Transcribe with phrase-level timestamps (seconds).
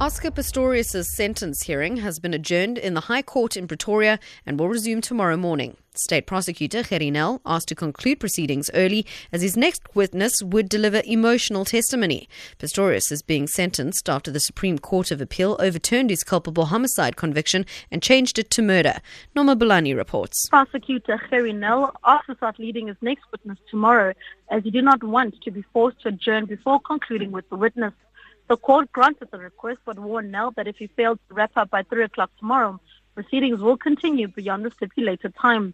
[0.00, 4.68] Oscar Pistorius' sentence hearing has been adjourned in the High Court in Pretoria and will
[4.68, 5.76] resume tomorrow morning.
[5.94, 11.00] State prosecutor Gerrie Nel asked to conclude proceedings early as his next witness would deliver
[11.04, 12.28] emotional testimony.
[12.58, 17.64] Pistorius is being sentenced after the Supreme Court of Appeal overturned his culpable homicide conviction
[17.92, 18.96] and changed it to murder.
[19.36, 20.48] Norma Bulani reports.
[20.48, 24.12] Prosecutor Gerrie Nel asked to start leading his next witness tomorrow
[24.50, 27.92] as he did not want to be forced to adjourn before concluding with the witness.
[28.46, 31.70] The court granted the request but warned Nel that if he failed to wrap up
[31.70, 32.78] by 3 o'clock tomorrow,
[33.14, 35.72] proceedings will continue beyond the stipulated time.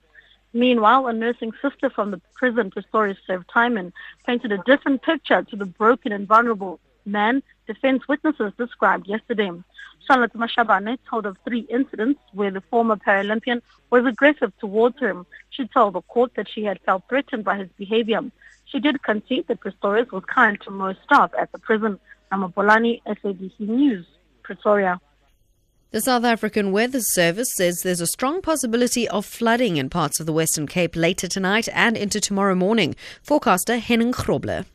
[0.52, 3.92] Meanwhile, a nursing sister from the prison Pistorius served time in
[4.26, 9.50] painted a different picture to the broken and vulnerable man defense witnesses described yesterday.
[10.06, 15.24] Charlotte Mashabane told of three incidents where the former Paralympian was aggressive towards her.
[15.50, 18.22] She told the court that she had felt threatened by his behavior.
[18.64, 21.98] She did concede that Pistorius was kind to most staff at the prison.
[22.32, 24.06] Namapolani, SABC News,
[24.42, 25.00] Pretoria.
[25.92, 30.26] The South African Weather Service says there's a strong possibility of flooding in parts of
[30.26, 32.94] the Western Cape later tonight and into tomorrow morning.
[33.22, 34.66] Forecaster Henning Grobler.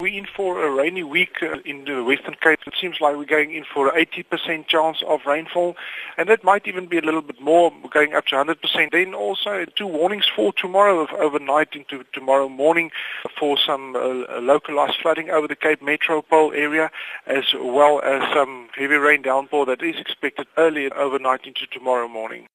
[0.00, 2.60] We're in for a rainy week uh, in the Western Cape.
[2.68, 5.74] It seems like we're going in for an 80% chance of rainfall,
[6.16, 8.92] and that might even be a little bit more, going up to 100%.
[8.92, 12.92] Then also two warnings for tomorrow overnight into tomorrow morning
[13.40, 16.92] for some uh, localized flooding over the Cape Metropole area,
[17.26, 22.46] as well as some heavy rain downpour that is expected early overnight into tomorrow morning.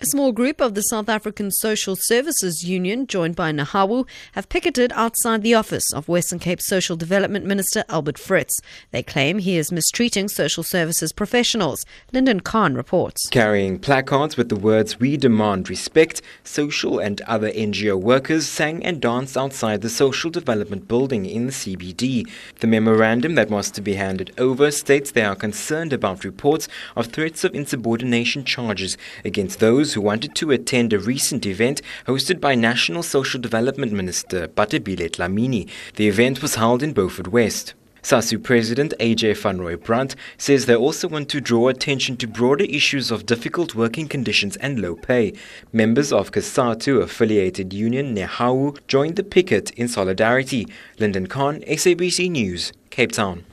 [0.00, 4.90] A small group of the South African Social Services Union, joined by NEHAWU, have picketed
[4.92, 8.58] outside the office of Western Cape Social Development Minister Albert Fritz.
[8.90, 11.86] They claim he is mistreating social services professionals.
[12.12, 13.28] Lyndon Khan reports.
[13.28, 19.00] Carrying placards with the words We demand respect, social and other NGO workers sang and
[19.00, 22.28] danced outside the Social Development Building in the CBD.
[22.58, 27.06] The memorandum that was to be handed over states they are concerned about reports of
[27.06, 32.40] threats of insubordination charges against those those who wanted to attend a recent event hosted
[32.40, 35.68] by National Social Development Minister Bathabile Dlamini.
[35.96, 37.74] The event was held in Beaufort West.
[38.04, 43.10] SASU President AJ Van Rooyen-Brand says they also want to draw attention to broader issues
[43.10, 45.32] of difficult working conditions and low pay.
[45.72, 50.66] Members of COSATU affiliated union NEHAWU joined the picket in solidarity.
[50.98, 53.46] Lyndon Khan, SABC News, Cape Town.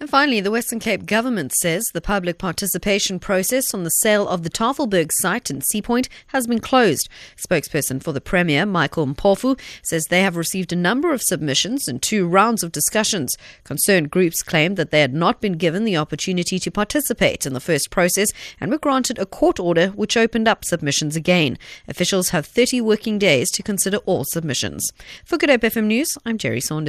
[0.00, 4.44] And finally, the Western Cape government says the public participation process on the sale of
[4.44, 5.82] the Tafelberg site in Sea
[6.28, 7.06] has been closed.
[7.36, 12.00] Spokesperson for the Premier, Michael Mpofu, says they have received a number of submissions and
[12.00, 13.36] two rounds of discussions.
[13.62, 17.60] Concerned groups claimed that they had not been given the opportunity to participate in the
[17.60, 21.58] first process and were granted a court order which opened up submissions again.
[21.88, 24.90] Officials have 30 working days to consider all submissions.
[25.26, 26.88] For Good Hope FM News, I'm Jerry Saunders.